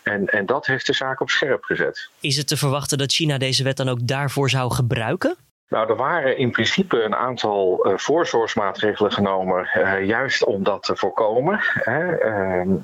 En, 0.04 0.26
en 0.26 0.46
dat 0.46 0.66
heeft 0.66 0.86
de 0.86 0.94
zaak 0.94 1.22
op 1.22 1.30
scherp 1.30 1.64
gezet. 1.64 2.10
Is 2.20 2.38
het 2.38 2.48
te 2.48 2.58
verwachten 2.58 2.98
dat 2.98 3.12
China 3.12 3.38
deze 3.38 3.64
wet 3.64 3.78
dan 3.78 3.90
ook 3.90 4.08
daarvoor 4.08 4.50
zou 4.50 4.72
gebruiken? 4.72 5.38
Nou, 5.70 5.90
er 5.90 5.96
waren 5.96 6.38
in 6.38 6.52
principe 6.52 7.04
een 7.04 7.16
aantal 7.16 7.88
uh, 7.88 7.98
voorzorgsmaatregelen 7.98 9.12
genomen, 9.12 9.70
uh, 9.78 10.06
juist 10.06 10.46
om 10.46 10.64
dat 10.64 10.84
te 10.84 10.96
voorkomen. 10.96 11.60
Hè. 11.62 12.26
Uh, 12.62 12.76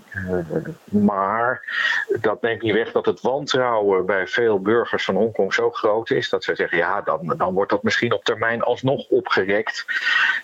maar 0.83 1.61
dat 2.21 2.41
neemt 2.41 2.61
niet 2.61 2.73
weg 2.73 2.91
dat 2.91 3.05
het 3.05 3.21
wantrouwen 3.21 4.05
bij 4.05 4.27
veel 4.27 4.59
burgers 4.59 5.05
van 5.05 5.15
Hongkong 5.15 5.53
zo 5.53 5.71
groot 5.71 6.09
is 6.09 6.29
dat 6.29 6.43
zij 6.43 6.55
zeggen: 6.55 6.77
ja, 6.77 7.01
dan, 7.01 7.33
dan 7.37 7.53
wordt 7.53 7.71
dat 7.71 7.83
misschien 7.83 8.13
op 8.13 8.23
termijn 8.23 8.61
alsnog 8.61 9.07
opgerekt. 9.07 9.85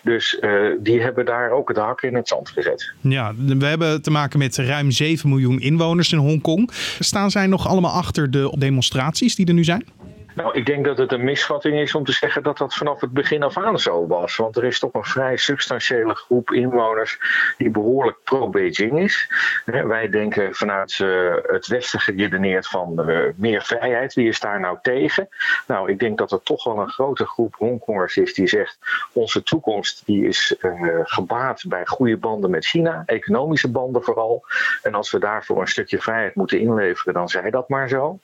Dus 0.02 0.40
die 0.80 1.02
hebben 1.02 1.26
daar 1.26 1.52
ook 1.52 1.68
het 1.68 1.78
hak 1.78 2.02
in 2.02 2.16
het 2.16 2.28
zand 2.28 2.50
gezet. 2.50 2.94
Ja, 3.02 3.34
we 3.36 3.66
hebben 3.66 4.02
te 4.02 4.12
maken 4.12 4.40
met 4.40 4.58
ruim 4.58 4.92
7 4.92 5.30
miljoen 5.30 5.60
inwoners 5.60 6.12
in 6.12 6.20
Hongkong. 6.20 6.70
Staan 7.00 7.32
zij 7.32 7.48
nog 7.48 7.68
allemaal 7.68 7.92
achter 7.92 8.32
de 8.32 8.56
demonstraties 8.58 9.36
die 9.36 9.48
er 9.48 9.54
nu 9.54 9.64
zijn? 9.64 9.86
Nou, 10.34 10.58
ik 10.58 10.66
denk 10.66 10.86
dat 10.86 10.98
het 10.98 11.12
een 11.12 11.24
misvatting 11.24 11.80
is 11.80 11.96
om 11.96 12.04
te 12.04 12.12
zeggen 12.12 12.44
dat 12.44 12.58
dat 12.58 12.74
vanaf 12.74 13.02
het 13.02 13.12
begin 13.12 13.44
af 13.44 13.58
aan 13.58 13.80
zo 13.80 14.08
was. 14.08 14.36
Want 14.36 14.58
er 14.58 14.64
is 14.64 14.80
toch 14.80 14.94
een 14.94 15.04
vrij 15.04 15.38
substantiële 15.38 16.16
groep 16.16 16.52
inwoners 16.52 17.20
die 17.58 17.70
behoorlijk 17.70 18.18
pro-Beijing 18.24 19.00
is. 19.00 19.32
Wij 19.66 20.10
denken 20.10 20.56
vanuit 20.56 21.00
uh, 21.00 21.36
het 21.42 21.68
Westen 21.68 22.00
geredeneerd 22.00 22.68
van 22.68 23.10
uh, 23.10 23.30
meer 23.36 23.62
vrijheid. 23.62 24.14
Wie 24.14 24.28
is 24.28 24.40
daar 24.40 24.60
nou 24.60 24.78
tegen? 24.82 25.30
Nou, 25.68 25.92
ik 25.92 26.00
denk 26.00 26.18
dat 26.18 26.32
er 26.32 26.44
toch 26.44 26.64
wel 26.64 26.80
een 26.80 26.90
grote 26.90 27.26
groep 27.26 27.56
Hongkongers 27.56 28.18
is 28.18 28.34
die 28.34 28.48
zegt: 28.48 28.80
onze 29.14 29.44
toekomst 29.44 30.06
die 30.06 30.28
is 30.28 30.56
uh, 30.62 31.00
gebaat 31.04 31.64
bij 31.68 31.86
goede 31.86 32.18
banden 32.18 32.50
met 32.50 32.66
China, 32.66 33.04
economische 33.06 33.72
banden 33.72 34.04
vooral. 34.04 34.46
En 34.82 34.94
als 34.94 35.12
we 35.12 35.20
daarvoor 35.20 35.62
een 35.62 35.68
stukje 35.68 36.02
vrijheid 36.02 36.36
moeten 36.36 36.60
inleveren, 36.60 37.14
dan 37.14 37.30
zij 37.30 37.50
dat 37.50 37.70
maar 37.70 37.90
zo. 37.90 38.20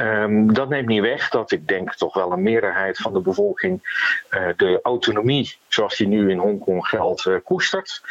Um, 0.00 0.54
dat 0.54 0.68
neemt 0.68 0.88
niet 0.88 1.00
weg 1.00 1.28
dat 1.28 1.50
ik 1.50 1.68
denk 1.68 1.94
toch 1.94 2.14
wel 2.14 2.32
een 2.32 2.42
meerderheid 2.42 2.98
van 2.98 3.12
de 3.12 3.20
bevolking 3.20 3.80
uh, 4.30 4.48
de 4.56 4.80
autonomie 4.82 5.56
zoals 5.68 5.96
die 5.96 6.06
nu 6.06 6.30
in 6.30 6.38
Hongkong 6.38 6.86
geldt 6.86 7.24
uh, 7.24 7.36
koestert. 7.44 8.02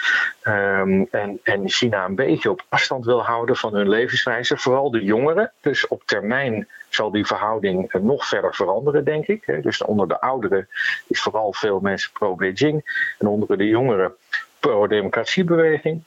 Um, 0.44 1.08
en, 1.12 1.40
en 1.44 1.70
China 1.70 2.06
een 2.06 2.16
beetje 2.16 2.50
op 2.50 2.66
afstand 2.70 3.06
wil 3.06 3.24
houden 3.24 3.56
van 3.56 3.74
hun 3.76 3.90
levenswijze. 3.90 4.58
Vooral 4.58 4.92
de 4.92 5.04
jongeren. 5.04 5.52
Dus 5.62 5.88
op 5.88 6.02
termijn 6.06 6.68
zal 6.90 7.12
die 7.12 7.26
verhouding 7.26 7.94
nog 8.02 8.28
verder 8.28 8.56
veranderen, 8.56 9.04
denk 9.04 9.28
ik. 9.28 9.64
Dus 9.64 9.84
onder 9.84 10.08
de 10.08 10.22
ouderen 10.22 10.68
is 11.08 11.22
vooral 11.22 11.54
veel 11.54 11.80
mensen 11.80 12.12
pro-Beijing 12.12 13.14
en 13.20 13.28
onder 13.28 13.58
de 13.58 13.68
jongeren 13.68 14.14
pro-democratiebeweging. 14.60 16.04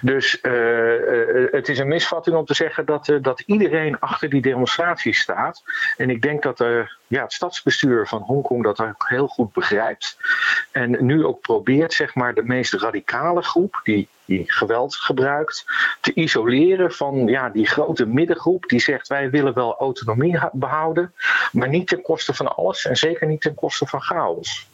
Dus 0.00 0.38
uh, 0.42 1.50
het 1.50 1.68
is 1.68 1.78
een 1.78 1.88
misvatting 1.88 2.36
om 2.36 2.44
te 2.44 2.54
zeggen 2.54 2.84
dat, 2.84 3.12
dat 3.20 3.40
iedereen 3.46 3.98
achter 4.00 4.28
die 4.28 4.42
demonstratie 4.42 5.14
staat. 5.14 5.62
En 5.96 6.10
ik 6.10 6.22
denk 6.22 6.42
dat 6.42 6.60
uh, 6.60 6.86
ja, 7.06 7.22
het 7.22 7.32
stadsbestuur 7.32 8.06
van 8.06 8.22
Hongkong 8.22 8.62
dat 8.62 8.80
ook 8.80 9.08
heel 9.08 9.26
goed 9.26 9.52
begrijpt. 9.52 10.16
En 10.72 11.04
nu 11.04 11.24
ook 11.24 11.40
probeert 11.40 11.92
zeg 11.92 12.14
maar, 12.14 12.34
de 12.34 12.42
meest 12.42 12.72
radicale 12.72 13.42
groep, 13.42 13.80
die 13.82 14.08
die 14.28 14.44
geweld 14.46 14.96
gebruikt, 14.96 15.64
te 16.00 16.14
isoleren 16.14 16.92
van 16.92 17.26
ja, 17.26 17.48
die 17.48 17.66
grote 17.66 18.06
middengroep 18.06 18.66
die 18.66 18.80
zegt 18.80 19.08
wij 19.08 19.30
willen 19.30 19.54
wel 19.54 19.76
autonomie 19.78 20.38
behouden, 20.52 21.12
maar 21.52 21.68
niet 21.68 21.88
ten 21.88 22.02
koste 22.02 22.34
van 22.34 22.56
alles 22.56 22.84
en 22.84 22.96
zeker 22.96 23.26
niet 23.26 23.40
ten 23.40 23.54
koste 23.54 23.86
van 23.86 24.00
chaos. 24.00 24.66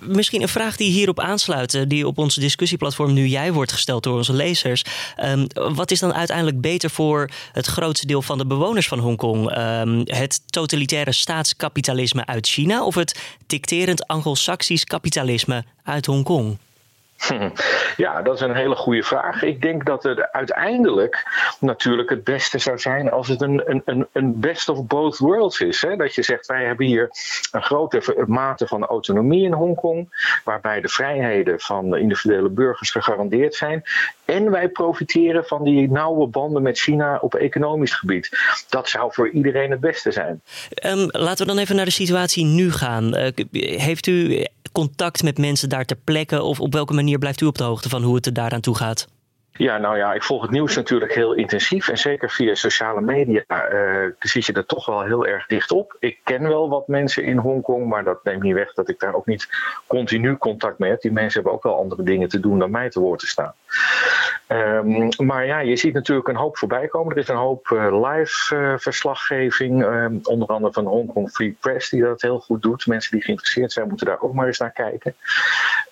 Misschien 0.00 0.42
een 0.42 0.48
vraag 0.48 0.76
die 0.76 0.90
hierop 0.90 1.20
aansluit, 1.20 1.74
eh, 1.74 1.82
die 1.86 2.06
op 2.06 2.18
onze 2.18 2.40
discussieplatform 2.40 3.12
nu 3.12 3.26
jij 3.26 3.52
wordt 3.52 3.72
gesteld 3.72 4.02
door 4.02 4.16
onze 4.16 4.32
lezers. 4.32 4.84
Um, 5.24 5.46
wat 5.74 5.90
is 5.90 6.00
dan 6.00 6.14
uiteindelijk 6.14 6.60
beter 6.60 6.90
voor 6.90 7.30
het 7.52 7.66
grootste 7.66 8.06
deel 8.06 8.22
van 8.22 8.38
de 8.38 8.46
bewoners 8.46 8.88
van 8.88 8.98
Hongkong? 8.98 9.56
Um, 9.58 10.02
het 10.04 10.52
totalitaire 10.52 11.12
staatskapitalisme 11.12 12.26
uit 12.26 12.46
China 12.46 12.84
of 12.84 12.94
het 12.94 13.20
dicterend 13.46 14.06
Anglo-Saxisch 14.06 14.84
kapitalisme 14.84 15.64
uit 15.84 16.06
Hongkong? 16.06 16.58
Ja, 17.96 18.22
dat 18.22 18.34
is 18.34 18.40
een 18.40 18.54
hele 18.54 18.74
goede 18.74 19.02
vraag. 19.02 19.42
Ik 19.42 19.62
denk 19.62 19.86
dat 19.86 20.02
het 20.02 20.32
uiteindelijk 20.32 21.26
natuurlijk 21.58 22.10
het 22.10 22.24
beste 22.24 22.58
zou 22.58 22.78
zijn 22.78 23.10
als 23.10 23.28
het 23.28 23.42
een, 23.42 23.82
een, 23.84 24.06
een 24.12 24.40
best 24.40 24.68
of 24.68 24.86
both 24.86 25.18
worlds 25.18 25.60
is. 25.60 25.82
Hè? 25.82 25.96
Dat 25.96 26.14
je 26.14 26.22
zegt, 26.22 26.46
wij 26.46 26.64
hebben 26.64 26.86
hier 26.86 27.10
een 27.50 27.62
grote 27.62 28.24
mate 28.26 28.66
van 28.66 28.84
autonomie 28.84 29.44
in 29.44 29.52
Hongkong, 29.52 30.30
waarbij 30.44 30.80
de 30.80 30.88
vrijheden 30.88 31.60
van 31.60 31.90
de 31.90 31.98
individuele 31.98 32.48
burgers 32.48 32.90
gegarandeerd 32.90 33.54
zijn. 33.54 33.82
En 34.24 34.50
wij 34.50 34.68
profiteren 34.68 35.44
van 35.44 35.64
die 35.64 35.90
nauwe 35.90 36.26
banden 36.26 36.62
met 36.62 36.78
China 36.78 37.18
op 37.20 37.34
economisch 37.34 37.94
gebied. 37.94 38.30
Dat 38.68 38.88
zou 38.88 39.12
voor 39.12 39.30
iedereen 39.30 39.70
het 39.70 39.80
beste 39.80 40.12
zijn. 40.12 40.42
Um, 40.86 41.08
laten 41.10 41.46
we 41.46 41.52
dan 41.52 41.62
even 41.62 41.76
naar 41.76 41.84
de 41.84 41.90
situatie 41.90 42.44
nu 42.44 42.72
gaan. 42.72 43.18
Uh, 43.18 43.28
heeft 43.78 44.06
u 44.06 44.46
contact 44.72 45.22
met 45.22 45.38
mensen 45.38 45.68
daar 45.68 45.84
ter 45.84 45.96
plekke? 45.96 46.42
Of 46.42 46.60
op 46.60 46.72
welke 46.72 46.94
manier 46.94 47.18
blijft 47.18 47.40
u 47.40 47.46
op 47.46 47.58
de 47.58 47.64
hoogte 47.64 47.88
van 47.88 48.02
hoe 48.02 48.14
het 48.14 48.26
er 48.26 48.32
daaraan 48.32 48.60
toe 48.60 48.76
gaat? 48.76 49.06
Ja, 49.62 49.78
nou 49.78 49.96
ja, 49.96 50.12
ik 50.12 50.22
volg 50.22 50.42
het 50.42 50.50
nieuws 50.50 50.76
natuurlijk 50.76 51.14
heel 51.14 51.32
intensief. 51.32 51.88
En 51.88 51.98
zeker 51.98 52.30
via 52.30 52.54
sociale 52.54 53.00
media 53.00 53.44
uh, 53.48 54.10
zit 54.18 54.46
je 54.46 54.52
er 54.52 54.66
toch 54.66 54.86
wel 54.86 55.02
heel 55.02 55.26
erg 55.26 55.46
dicht 55.46 55.70
op. 55.70 55.96
Ik 55.98 56.18
ken 56.24 56.42
wel 56.48 56.68
wat 56.68 56.88
mensen 56.88 57.24
in 57.24 57.36
Hongkong, 57.36 57.88
maar 57.88 58.04
dat 58.04 58.24
neemt 58.24 58.42
niet 58.42 58.54
weg 58.54 58.72
dat 58.72 58.88
ik 58.88 58.98
daar 58.98 59.14
ook 59.14 59.26
niet 59.26 59.48
continu 59.86 60.36
contact 60.36 60.78
mee 60.78 60.90
heb. 60.90 61.00
Die 61.00 61.12
mensen 61.12 61.34
hebben 61.34 61.52
ook 61.52 61.62
wel 61.62 61.78
andere 61.78 62.02
dingen 62.02 62.28
te 62.28 62.40
doen 62.40 62.58
dan 62.58 62.70
mij 62.70 62.90
te 62.90 63.00
woord 63.00 63.20
te 63.20 63.26
staan. 63.26 63.54
Um, 64.48 65.08
maar 65.16 65.46
ja, 65.46 65.58
je 65.58 65.76
ziet 65.76 65.94
natuurlijk 65.94 66.28
een 66.28 66.36
hoop 66.36 66.58
voorbij 66.58 66.86
komen. 66.86 67.12
Er 67.12 67.18
is 67.18 67.28
een 67.28 67.36
hoop 67.36 67.68
uh, 67.72 68.10
live 68.10 68.56
uh, 68.56 68.74
verslaggeving, 68.76 69.84
um, 69.84 70.20
onder 70.22 70.48
andere 70.48 70.72
van 70.72 70.86
Hongkong 70.86 71.30
Free 71.30 71.56
Press, 71.60 71.90
die 71.90 72.02
dat 72.02 72.22
heel 72.22 72.38
goed 72.38 72.62
doet. 72.62 72.86
Mensen 72.86 73.12
die 73.12 73.22
geïnteresseerd 73.22 73.72
zijn, 73.72 73.88
moeten 73.88 74.06
daar 74.06 74.20
ook 74.20 74.34
maar 74.34 74.46
eens 74.46 74.58
naar 74.58 74.72
kijken. 74.72 75.14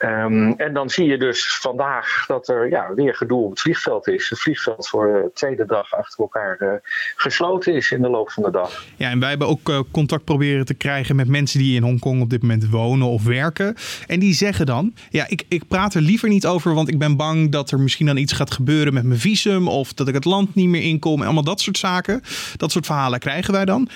Um, 0.04 0.52
en 0.56 0.74
dan 0.74 0.90
zie 0.90 1.06
je 1.06 1.18
dus 1.18 1.58
vandaag 1.58 2.24
dat 2.26 2.48
er 2.48 2.70
ja, 2.70 2.94
weer 2.94 3.14
gedoe 3.14 3.44
op 3.44 3.50
het 3.50 3.60
vliegveld 3.60 4.08
is. 4.08 4.28
Het 4.28 4.40
vliegveld 4.40 4.88
voor 4.88 5.06
de 5.06 5.30
tweede 5.34 5.66
dag 5.66 5.92
achter 5.94 6.20
elkaar 6.20 6.56
uh, 6.62 6.72
gesloten 7.16 7.74
is 7.74 7.90
in 7.90 8.02
de 8.02 8.08
loop 8.08 8.30
van 8.30 8.42
de 8.42 8.50
dag. 8.50 8.84
Ja, 8.96 9.10
en 9.10 9.20
wij 9.20 9.28
hebben 9.28 9.48
ook 9.48 9.86
contact 9.90 10.24
proberen 10.24 10.64
te 10.64 10.74
krijgen 10.74 11.16
met 11.16 11.28
mensen 11.28 11.58
die 11.58 11.76
in 11.76 11.82
Hongkong 11.82 12.22
op 12.22 12.30
dit 12.30 12.42
moment 12.42 12.68
wonen 12.68 13.06
of 13.06 13.24
werken. 13.24 13.74
En 14.06 14.20
die 14.20 14.34
zeggen 14.34 14.66
dan, 14.66 14.94
ja, 15.10 15.24
ik, 15.28 15.44
ik 15.48 15.68
praat 15.68 15.94
er 15.94 16.02
liever 16.02 16.28
niet 16.28 16.46
over, 16.46 16.74
want 16.74 16.88
ik 16.88 16.98
ben 16.98 17.16
bang 17.16 17.52
dat 17.52 17.70
er 17.70 17.80
misschien 17.80 18.06
dan 18.06 18.16
iets 18.16 18.32
gaat 18.32 18.50
gebeuren 18.50 18.94
met 18.94 19.04
mijn 19.04 19.20
visum 19.20 19.68
of 19.68 19.92
dat 19.92 20.08
ik 20.08 20.14
het 20.14 20.24
land 20.24 20.54
niet 20.54 20.68
meer 20.68 20.82
inkom 20.82 21.18
en 21.20 21.24
allemaal 21.24 21.44
dat 21.44 21.60
soort 21.60 21.78
zaken. 21.78 22.22
Dat 22.56 22.72
soort 22.72 22.86
verhalen 22.86 23.18
krijgen 23.18 23.52
wij 23.52 23.64
dan. 23.64 23.88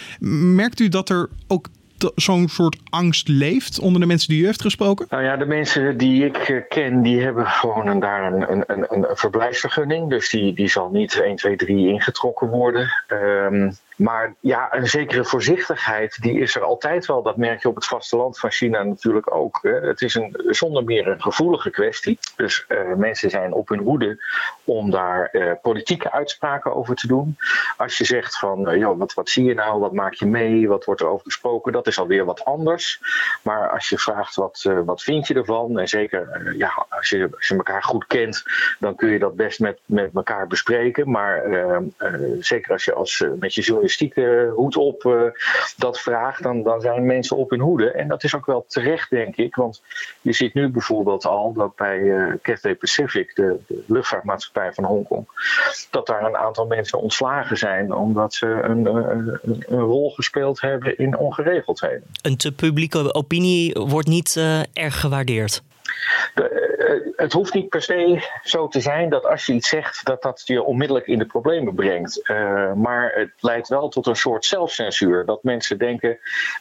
Merkt 0.54 0.80
u 0.80 0.88
dat 0.88 1.08
er 1.08 1.28
ook 1.46 1.68
zo'n 2.14 2.48
soort 2.48 2.76
angst 2.90 3.28
leeft 3.28 3.78
onder 3.78 4.00
de 4.00 4.06
mensen 4.06 4.28
die 4.28 4.42
u 4.42 4.46
heeft 4.46 4.62
gesproken? 4.62 5.06
Nou 5.10 5.22
ja, 5.22 5.36
de 5.36 5.46
mensen 5.46 5.96
die 5.96 6.24
ik 6.24 6.64
ken, 6.68 7.02
die 7.02 7.20
hebben 7.20 7.46
gewoon 7.46 7.86
een, 7.86 8.00
daar 8.00 8.32
een, 8.32 8.52
een, 8.52 8.64
een, 8.66 8.86
een 8.88 9.16
verblijfsvergunning. 9.16 10.10
Dus 10.10 10.30
die, 10.30 10.54
die 10.54 10.68
zal 10.68 10.90
niet 10.90 11.20
1, 11.20 11.36
2, 11.36 11.56
3 11.56 11.88
ingetrokken 11.88 12.48
worden. 12.48 12.90
Um, 13.08 13.76
maar 13.96 14.34
ja, 14.40 14.74
een 14.74 14.86
zekere 14.86 15.24
voorzichtigheid, 15.24 16.22
die 16.22 16.40
is 16.40 16.56
er 16.56 16.62
altijd 16.62 17.06
wel. 17.06 17.22
Dat 17.22 17.36
merk 17.36 17.62
je 17.62 17.68
op 17.68 17.74
het 17.74 17.86
vasteland 17.86 18.38
van 18.38 18.50
China 18.50 18.82
natuurlijk 18.82 19.34
ook. 19.34 19.58
Het 19.62 20.00
is 20.00 20.14
een, 20.14 20.34
zonder 20.46 20.84
meer 20.84 21.06
een 21.06 21.22
gevoelige 21.22 21.70
kwestie. 21.70 22.18
Dus 22.36 22.64
uh, 22.68 22.94
mensen 22.94 23.30
zijn 23.30 23.52
op 23.52 23.68
hun 23.68 23.78
hoede 23.78 24.24
om 24.64 24.90
daar 24.90 25.28
uh, 25.32 25.52
politieke 25.62 26.12
uitspraken 26.12 26.74
over 26.74 26.94
te 26.94 27.06
doen. 27.06 27.36
Als 27.76 27.98
je 27.98 28.04
zegt 28.04 28.38
van, 28.38 28.70
uh, 28.70 28.76
joh, 28.78 28.98
wat, 28.98 29.14
wat 29.14 29.28
zie 29.28 29.44
je 29.44 29.54
nou, 29.54 29.80
wat 29.80 29.92
maak 29.92 30.14
je 30.14 30.26
mee, 30.26 30.68
wat 30.68 30.84
wordt 30.84 31.00
er 31.00 31.06
over 31.06 31.24
gesproken, 31.24 31.72
dat 31.72 31.86
is 31.86 31.98
alweer 31.98 32.24
wat 32.24 32.44
anders. 32.44 33.00
Maar 33.42 33.70
als 33.70 33.88
je 33.88 33.98
vraagt, 33.98 34.34
wat, 34.34 34.70
wat 34.84 35.02
vind 35.02 35.26
je 35.26 35.34
ervan? 35.34 35.78
En 35.78 35.88
zeker, 35.88 36.54
ja, 36.56 36.86
als 36.88 37.08
je, 37.08 37.28
als 37.36 37.48
je 37.48 37.56
elkaar 37.56 37.82
goed 37.82 38.06
kent, 38.06 38.42
dan 38.78 38.94
kun 38.94 39.10
je 39.10 39.18
dat 39.18 39.36
best 39.36 39.60
met, 39.60 39.78
met 39.86 40.10
elkaar 40.14 40.46
bespreken. 40.46 41.10
Maar 41.10 41.42
zeker 42.40 42.72
als 42.72 42.84
je 42.84 42.92
als, 42.92 43.24
met 43.38 43.54
je 43.54 43.62
journalistieke 43.84 44.52
hoed 44.54 44.76
op 44.76 45.04
uh, 45.04 45.22
dat 45.76 46.00
vraagt, 46.00 46.42
dan, 46.42 46.62
dan 46.62 46.80
zijn 46.80 47.06
mensen 47.06 47.36
op 47.36 47.50
hun 47.50 47.60
hoede. 47.60 47.90
En 47.90 48.08
dat 48.08 48.24
is 48.24 48.34
ook 48.34 48.46
wel 48.46 48.64
terecht, 48.68 49.10
denk 49.10 49.36
ik. 49.36 49.54
Want 49.54 49.82
je 50.20 50.32
ziet 50.32 50.54
nu 50.54 50.68
bijvoorbeeld 50.68 51.26
al 51.26 51.52
dat 51.52 51.76
bij 51.76 51.98
uh, 51.98 52.34
Cathay 52.42 52.74
Pacific, 52.74 53.34
de, 53.34 53.56
de, 53.66 53.84
luchtvaartmaatschappij 53.86 54.72
van 54.72 54.84
Hongkong, 54.84 55.26
dat 55.90 56.06
daar 56.06 56.24
een 56.24 56.36
aantal 56.36 56.66
mensen 56.66 56.98
ontslagen 56.98 57.56
zijn 57.56 57.92
omdat 57.92 58.34
ze 58.34 58.46
een, 58.46 58.86
een, 58.86 59.38
een 59.68 59.80
rol 59.80 60.10
gespeeld 60.10 60.60
hebben 60.60 60.98
in 60.98 61.16
ongeregeldheden. 61.16 62.04
Een 62.22 62.36
te 62.36 62.52
publieke 62.52 63.14
opinie 63.14 63.72
wordt 63.72 64.08
niet 64.08 64.34
uh, 64.38 64.60
erg 64.72 65.00
gewaardeerd. 65.00 65.62
De, 66.34 66.63
het 67.16 67.32
hoeft 67.32 67.54
niet 67.54 67.68
per 67.68 67.82
se 67.82 68.28
zo 68.42 68.68
te 68.68 68.80
zijn 68.80 69.08
dat 69.08 69.26
als 69.26 69.46
je 69.46 69.52
iets 69.52 69.68
zegt, 69.68 70.04
dat 70.04 70.22
dat 70.22 70.42
je 70.44 70.62
onmiddellijk 70.62 71.06
in 71.06 71.18
de 71.18 71.26
problemen 71.26 71.74
brengt. 71.74 72.20
Uh, 72.30 72.72
maar 72.72 73.12
het 73.14 73.30
leidt 73.40 73.68
wel 73.68 73.88
tot 73.88 74.06
een 74.06 74.16
soort 74.16 74.44
zelfcensuur. 74.44 75.24
Dat 75.24 75.42
mensen 75.42 75.78
denken, 75.78 76.18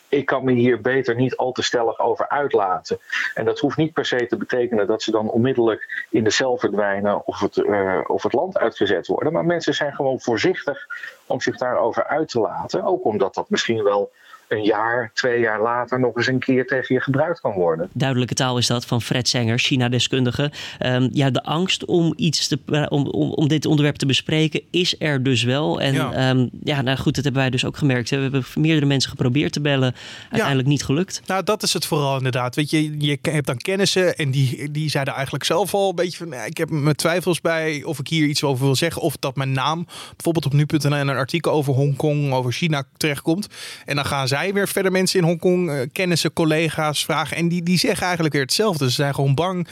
ik 0.10 0.26
kan 0.26 0.44
me 0.44 0.52
hier 0.52 0.82
beter 0.82 1.16
niet 1.16 1.36
al 1.36 1.52
te 1.52 1.62
stellig 1.62 2.00
over 2.00 2.30
uitlaten. 2.30 3.00
En 3.34 3.46
dat 3.46 3.60
hoeft 3.60 3.78
niet 3.78 3.94
per 3.94 4.06
se 4.06 4.28
te 4.28 4.38
betekenen 4.38 4.88
dat 4.88 5.02
ze 5.02 5.12
dan 5.12 5.30
onmiddellijk 5.30 6.06
in 6.10 6.24
de 6.24 6.30
cel 6.30 6.58
verdwijnen 6.58 7.28
of 7.28 7.40
het, 7.40 7.58
uh, 7.58 8.00
of 8.08 8.24
het 8.24 8.34
land 8.34 8.58
uitgezet 8.58 9.08
worden. 9.08 9.34
Maar 9.34 9.46
mensen 9.46 9.74
zijn 9.74 9.94
gewoon 9.94 10.20
voorzichtig 10.20 10.88
om 11.26 11.42
zich 11.42 11.58
daarover 11.58 12.06
uit 12.06 12.30
te 12.30 12.40
laten. 12.40 12.84
Ook 12.84 13.06
omdat 13.06 13.34
dat 13.34 13.50
misschien 13.50 13.84
wel 13.84 14.12
een 14.54 14.64
jaar, 14.64 15.12
twee 15.14 15.40
jaar 15.40 15.62
later 15.62 16.00
nog 16.00 16.16
eens 16.16 16.28
een 16.28 16.40
keer 16.40 16.68
tegen 16.68 16.96
je 16.96 17.02
gebruikt 17.02 17.40
kan 17.40 17.52
worden. 17.52 17.90
Duidelijke 17.94 18.34
taal 18.34 18.58
is 18.58 18.68
dat 18.68 18.86
van 18.86 19.02
Fred 19.02 19.30
Zenger, 19.30 19.60
China-deskundige. 19.60 20.52
Um, 20.86 21.10
ja, 21.12 21.30
de 21.30 21.44
angst 21.44 21.86
om, 21.86 22.14
iets 22.16 22.48
te, 22.48 22.60
om, 22.90 23.08
om, 23.08 23.32
om 23.32 23.48
dit 23.48 23.66
onderwerp 23.66 23.96
te 23.96 24.06
bespreken 24.06 24.62
is 24.72 24.96
er 25.00 25.24
dus 25.24 25.44
wel. 25.44 25.82
En 25.82 25.94
ja, 25.94 26.30
um, 26.30 26.50
ja 26.64 26.82
nou 26.82 26.98
goed, 26.98 27.16
dat 27.16 27.24
hebben 27.24 27.42
wij 27.42 27.52
dus 27.52 27.66
ook 27.66 27.78
gemerkt. 27.78 28.10
We 28.10 28.16
hebben 28.16 28.44
meerdere 28.56 28.86
mensen 28.86 29.10
geprobeerd 29.10 29.54
te 29.54 29.62
bellen. 29.62 29.96
Uiteindelijk 30.22 30.68
ja. 30.68 30.74
niet 30.74 30.84
gelukt. 30.84 31.22
Nou, 31.26 31.44
dat 31.44 31.64
is 31.64 31.74
het 31.74 31.86
vooral 31.86 32.18
inderdaad. 32.18 32.56
Weet 32.56 32.70
je, 32.70 33.00
je 33.00 33.18
hebt 33.22 33.48
dan 33.48 33.58
kennissen 33.58 34.16
en 34.16 34.32
die, 34.32 34.72
die 34.72 34.90
zeiden 34.90 35.14
eigenlijk 35.14 35.44
zelf 35.44 35.74
al 35.74 35.90
een 35.90 35.96
beetje 35.96 36.18
van... 36.18 36.34
ik 36.34 36.58
heb 36.58 36.70
mijn 36.70 36.96
twijfels 36.96 37.42
bij 37.42 37.84
of 37.84 38.00
ik 38.00 38.08
hier 38.08 38.28
iets 38.28 38.44
over 38.44 38.66
wil 38.66 38.76
zeggen. 38.76 39.02
Of 39.02 39.18
dat 39.18 39.36
mijn 39.36 39.52
naam 39.52 39.86
bijvoorbeeld 40.16 40.46
op 40.46 40.54
nu.nl 40.54 40.96
een 40.96 41.10
artikel 41.10 41.52
over 41.52 41.74
Hongkong, 41.74 42.34
over 42.34 42.52
China 42.52 42.84
terechtkomt. 42.98 43.48
En 43.86 43.96
dan 43.96 44.06
gaan 44.06 44.28
zij 44.28 44.43
weer 44.52 44.68
verder 44.68 44.92
mensen 44.92 45.20
in 45.20 45.26
Hongkong, 45.26 45.70
uh, 45.70 45.80
kennissen, 45.92 46.34
collega's 46.34 47.06
vragen. 47.06 47.38
En 47.38 47.48
die, 47.48 47.64
die 47.64 47.78
zeggen 47.78 48.04
eigenlijk 48.04 48.34
weer 48.34 48.44
hetzelfde. 48.44 48.86
Ze 48.86 48.92
zijn 48.92 49.14
gewoon 49.14 49.36
bang 49.36 49.68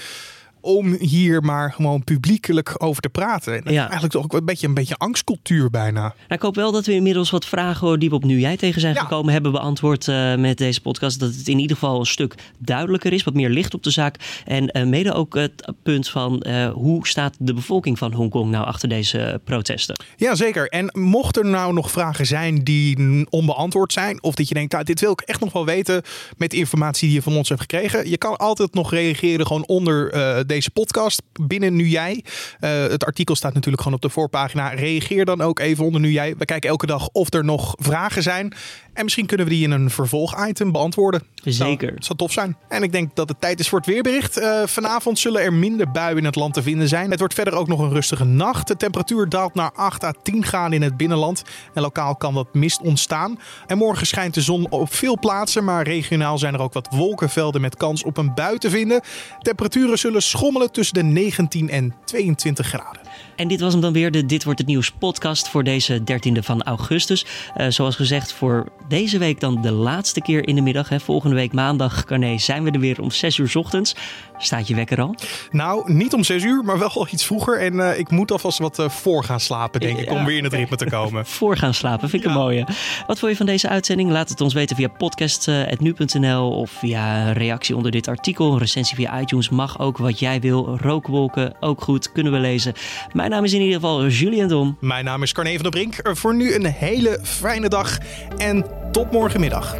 om 0.62 0.96
hier 1.00 1.42
maar 1.42 1.74
gewoon 1.74 2.04
publiekelijk 2.04 2.84
over 2.84 3.02
te 3.02 3.10
praten. 3.10 3.66
En 3.66 3.74
ja. 3.74 3.82
Eigenlijk 3.82 4.14
toch 4.14 4.24
ook 4.24 4.34
een 4.34 4.46
beetje 4.46 4.68
een 4.68 4.74
beetje 4.74 4.98
angstcultuur 4.98 5.70
bijna. 5.70 6.02
Nou, 6.02 6.14
ik 6.28 6.42
hoop 6.42 6.56
wel 6.56 6.72
dat 6.72 6.86
we 6.86 6.94
inmiddels 6.94 7.30
wat 7.30 7.46
vragen 7.46 8.00
die 8.00 8.10
we 8.10 8.16
op 8.16 8.24
nu 8.24 8.40
jij 8.40 8.58
tegen 8.58 8.82
zijn 8.82 8.94
ja. 8.94 9.02
gekomen 9.02 9.34
hebben 9.34 9.52
beantwoord 9.52 10.08
uh, 10.08 10.36
met 10.36 10.58
deze 10.58 10.82
podcast. 10.82 11.20
Dat 11.20 11.36
het 11.36 11.48
in 11.48 11.60
ieder 11.60 11.76
geval 11.78 12.00
een 12.00 12.06
stuk 12.06 12.36
duidelijker 12.58 13.14
is, 13.14 13.24
wat 13.24 13.34
meer 13.34 13.50
licht 13.50 13.74
op 13.74 13.84
de 13.84 13.90
zaak. 13.90 14.16
En 14.46 14.78
uh, 14.78 14.84
mede 14.84 15.14
ook 15.14 15.36
het 15.36 15.74
punt 15.84 16.10
van 16.10 16.46
uh, 16.48 16.70
hoe 16.70 17.08
staat 17.08 17.36
de 17.40 17.54
bevolking 17.54 17.98
van 17.98 18.14
Hongkong 18.14 18.52
nou 18.52 18.66
achter 18.66 18.90
deze 18.90 19.42
protesten? 19.44 19.96
Ja, 20.16 20.36
zeker. 20.36 20.70
En 20.70 20.90
mocht 20.94 21.38
er 21.38 21.46
nou 21.46 21.74
nog 21.74 21.92
vragen 21.92 22.26
zijn 22.26 22.64
die 22.64 23.26
onbeantwoord 23.30 23.94
zijn, 23.94 24.24
of 24.24 24.36
dat 24.36 24.48
je 24.48 24.54
denkt, 24.54 24.72
nou, 24.72 24.84
dit 24.84 25.00
wil 25.00 25.12
ik 25.12 25.22
echt 25.22 25.40
nog 25.40 25.54
wel 25.54 25.66
weten 25.66 26.02
met 26.38 26.52
de 26.52 26.58
informatie 26.58 27.08
die 27.08 27.18
je 27.18 27.22
van 27.24 27.36
ons 27.36 27.50
hebt 27.50 27.62
gekregen, 27.62 28.10
je 28.10 28.18
kan 28.18 28.38
altijd 28.38 28.74
nog 28.74 28.92
reageren 28.92 29.48
gewoon 29.48 29.66
onder 29.66 30.10
deze 30.52 30.72
podcast 30.72 31.22
binnen 31.42 31.76
Nu 31.76 31.88
Jij. 31.88 32.24
het 32.60 33.06
artikel 33.06 33.36
staat 33.36 33.54
natuurlijk 33.54 33.84
gewoon 33.84 33.98
op 33.98 34.04
de 34.04 34.10
voorpagina. 34.10 34.70
Reageer 34.70 35.26
dan 35.26 35.42
ook 35.42 35.60
even 35.60 35.86
onder 35.86 36.02
Nu 36.02 36.12
Jij. 36.12 36.36
We 36.38 36.46
kijken 36.46 36.70
elke 36.70 36.86
dag 36.86 37.10
of 37.10 37.34
er 37.34 37.46
nog 37.46 37.76
vragen 37.78 38.24
zijn. 38.24 38.54
En 38.94 39.04
misschien 39.04 39.26
kunnen 39.26 39.46
we 39.46 39.52
die 39.52 39.64
in 39.64 39.72
een 39.72 39.90
vervolgitem 39.90 40.72
beantwoorden. 40.72 41.24
Zeker. 41.44 41.94
Dat 41.96 42.06
zou 42.06 42.18
tof 42.18 42.32
zijn. 42.32 42.58
En 42.68 42.84
ik 42.84 42.92
denk 42.92 43.16
dat 43.16 43.30
het 43.30 43.42
tijd 43.42 43.60
is 43.60 43.70
voor 43.70 43.78
het 43.78 43.88
weerbericht. 43.88 44.42
vanavond 44.66 45.20
zullen 45.20 45.42
er 45.42 45.54
minder 45.54 45.92
buien 45.92 46.18
in 46.18 46.26
het 46.26 46.36
land 46.36 46.54
te 46.54 46.62
vinden 46.62 46.88
zijn. 46.88 47.10
Het 47.10 47.20
wordt 47.20 47.34
verder 47.34 47.54
ook 47.54 47.68
nog 47.68 47.80
een 47.80 47.90
rustige 47.90 48.24
nacht. 48.24 48.68
De 48.68 48.78
temperatuur 48.78 49.30
daalt 49.30 49.54
naar 49.54 49.72
8 49.72 50.04
à 50.04 50.12
10 50.24 50.46
graden 50.46 50.74
in 50.74 50.82
het 50.82 50.98
binnenland. 50.98 51.44
En 51.74 51.82
lokaal 51.82 52.16
kan 52.16 52.34
wat 52.34 52.54
mist 52.54 52.82
ontstaan. 52.82 53.40
En 53.68 53.78
morgen 53.78 54.08
schijnt 54.08 54.34
de 54.34 54.42
zon 54.42 54.70
op 54.70 54.94
veel 54.94 55.20
plaatsen, 55.20 55.64
maar 55.64 55.84
regionaal 55.84 56.38
zijn 56.38 56.54
er 56.54 56.62
ook 56.62 56.74
wat 56.74 56.88
wolkenvelden 56.92 57.62
met 57.62 57.76
kans 57.76 58.04
op 58.04 58.18
een 58.18 58.34
bui 58.34 58.58
te 58.58 58.70
vinden. 58.70 59.02
Temperaturen 59.40 60.00
zullen 60.00 60.22
schommelen 60.22 60.72
tussen 60.72 60.94
de 60.94 61.04
19 61.04 61.70
en 61.70 61.96
22 62.06 62.68
graden. 62.68 63.02
En 63.36 63.48
dit 63.48 63.60
was 63.60 63.72
hem 63.72 63.82
dan 63.82 63.94
weer, 63.94 64.12
de 64.12 64.26
Dit 64.26 64.44
Wordt 64.44 64.60
Het 64.60 64.68
Nieuws 64.68 64.92
podcast 64.92 65.50
voor 65.50 65.64
deze 65.64 66.00
13e 66.00 66.40
van 66.40 66.64
augustus. 66.64 67.26
Uh, 67.58 67.66
zoals 67.70 67.96
gezegd, 67.96 68.34
voor 68.34 68.66
deze 68.92 69.18
week 69.18 69.40
dan 69.40 69.62
de 69.62 69.72
laatste 69.72 70.22
keer 70.22 70.48
in 70.48 70.56
de 70.56 70.62
middag. 70.62 70.90
Hè. 70.90 71.00
Volgende 71.00 71.36
week 71.36 71.54
maandag, 71.54 72.04
Carné, 72.04 72.38
zijn 72.38 72.64
we 72.64 72.72
er 72.72 72.80
weer 72.80 73.02
om 73.02 73.12
6 73.12 73.38
uur 73.38 73.50
s 73.50 73.56
ochtends. 73.56 73.96
Staat 74.38 74.68
je 74.68 74.76
wekker 74.76 75.02
al? 75.02 75.16
Nou, 75.52 75.94
niet 75.94 76.14
om 76.14 76.24
6 76.24 76.44
uur, 76.44 76.64
maar 76.64 76.80
wel 76.80 76.90
al 76.90 77.08
iets 77.12 77.26
vroeger. 77.26 77.60
En 77.60 77.74
uh, 77.74 78.00
ik 78.00 78.10
moet 78.10 78.32
alvast 78.32 78.60
wat 78.60 78.80
uh, 78.80 78.90
voor 78.90 79.24
gaan 79.24 79.40
slapen, 79.40 79.80
denk 79.80 79.98
ik, 79.98 80.12
om 80.12 80.26
weer 80.26 80.38
in 80.38 80.44
het 80.44 80.54
ritme 80.54 80.76
te 80.76 80.86
komen. 80.86 81.26
voor 81.40 81.58
gaan 81.58 81.74
slapen, 81.74 82.10
vind 82.10 82.24
ik 82.24 82.30
ja. 82.30 82.36
een 82.36 82.42
mooie. 82.42 82.66
Wat 83.08 83.20
vond 83.20 83.32
je 83.32 83.38
van 83.38 83.46
deze 83.46 83.70
uitzending? 83.70 84.10
Laat 84.12 84.30
het 84.30 84.42
ons 84.42 84.54
weten 84.54 84.76
via 84.76 84.88
podcast.nu.nl 84.88 86.52
of 86.52 86.72
via 86.72 87.28
een 87.28 87.34
reactie 87.34 87.76
onder 87.76 87.92
dit 87.92 88.08
artikel. 88.08 88.52
Een 88.52 88.60
recensie 88.60 88.96
via 88.96 89.20
iTunes 89.20 89.50
mag 89.50 89.80
ook 89.80 89.98
wat 89.98 90.20
jij 90.20 90.40
wil. 90.40 90.78
Rookwolken, 90.78 91.54
ook 91.60 91.82
goed, 91.82 92.12
kunnen 92.12 92.32
we 92.32 92.40
lezen. 92.40 92.74
Mijn 93.12 93.30
naam 93.30 93.44
is 93.44 93.54
in 93.54 93.62
ieder 93.62 93.76
geval 93.76 94.08
Julian 94.08 94.48
Dom. 94.48 94.78
Mijn 94.80 95.06
naam 95.06 95.24
is 95.24 95.32
Carne 95.32 95.54
van 95.54 95.62
der 95.62 95.72
Brink. 95.72 96.18
Voor 96.18 96.36
nu 96.36 96.54
een 96.54 96.66
hele 96.66 97.20
fijne 97.24 97.70
dag 97.70 97.98
en 98.38 98.81
tot 98.92 99.12
morgenmiddag. 99.12 99.76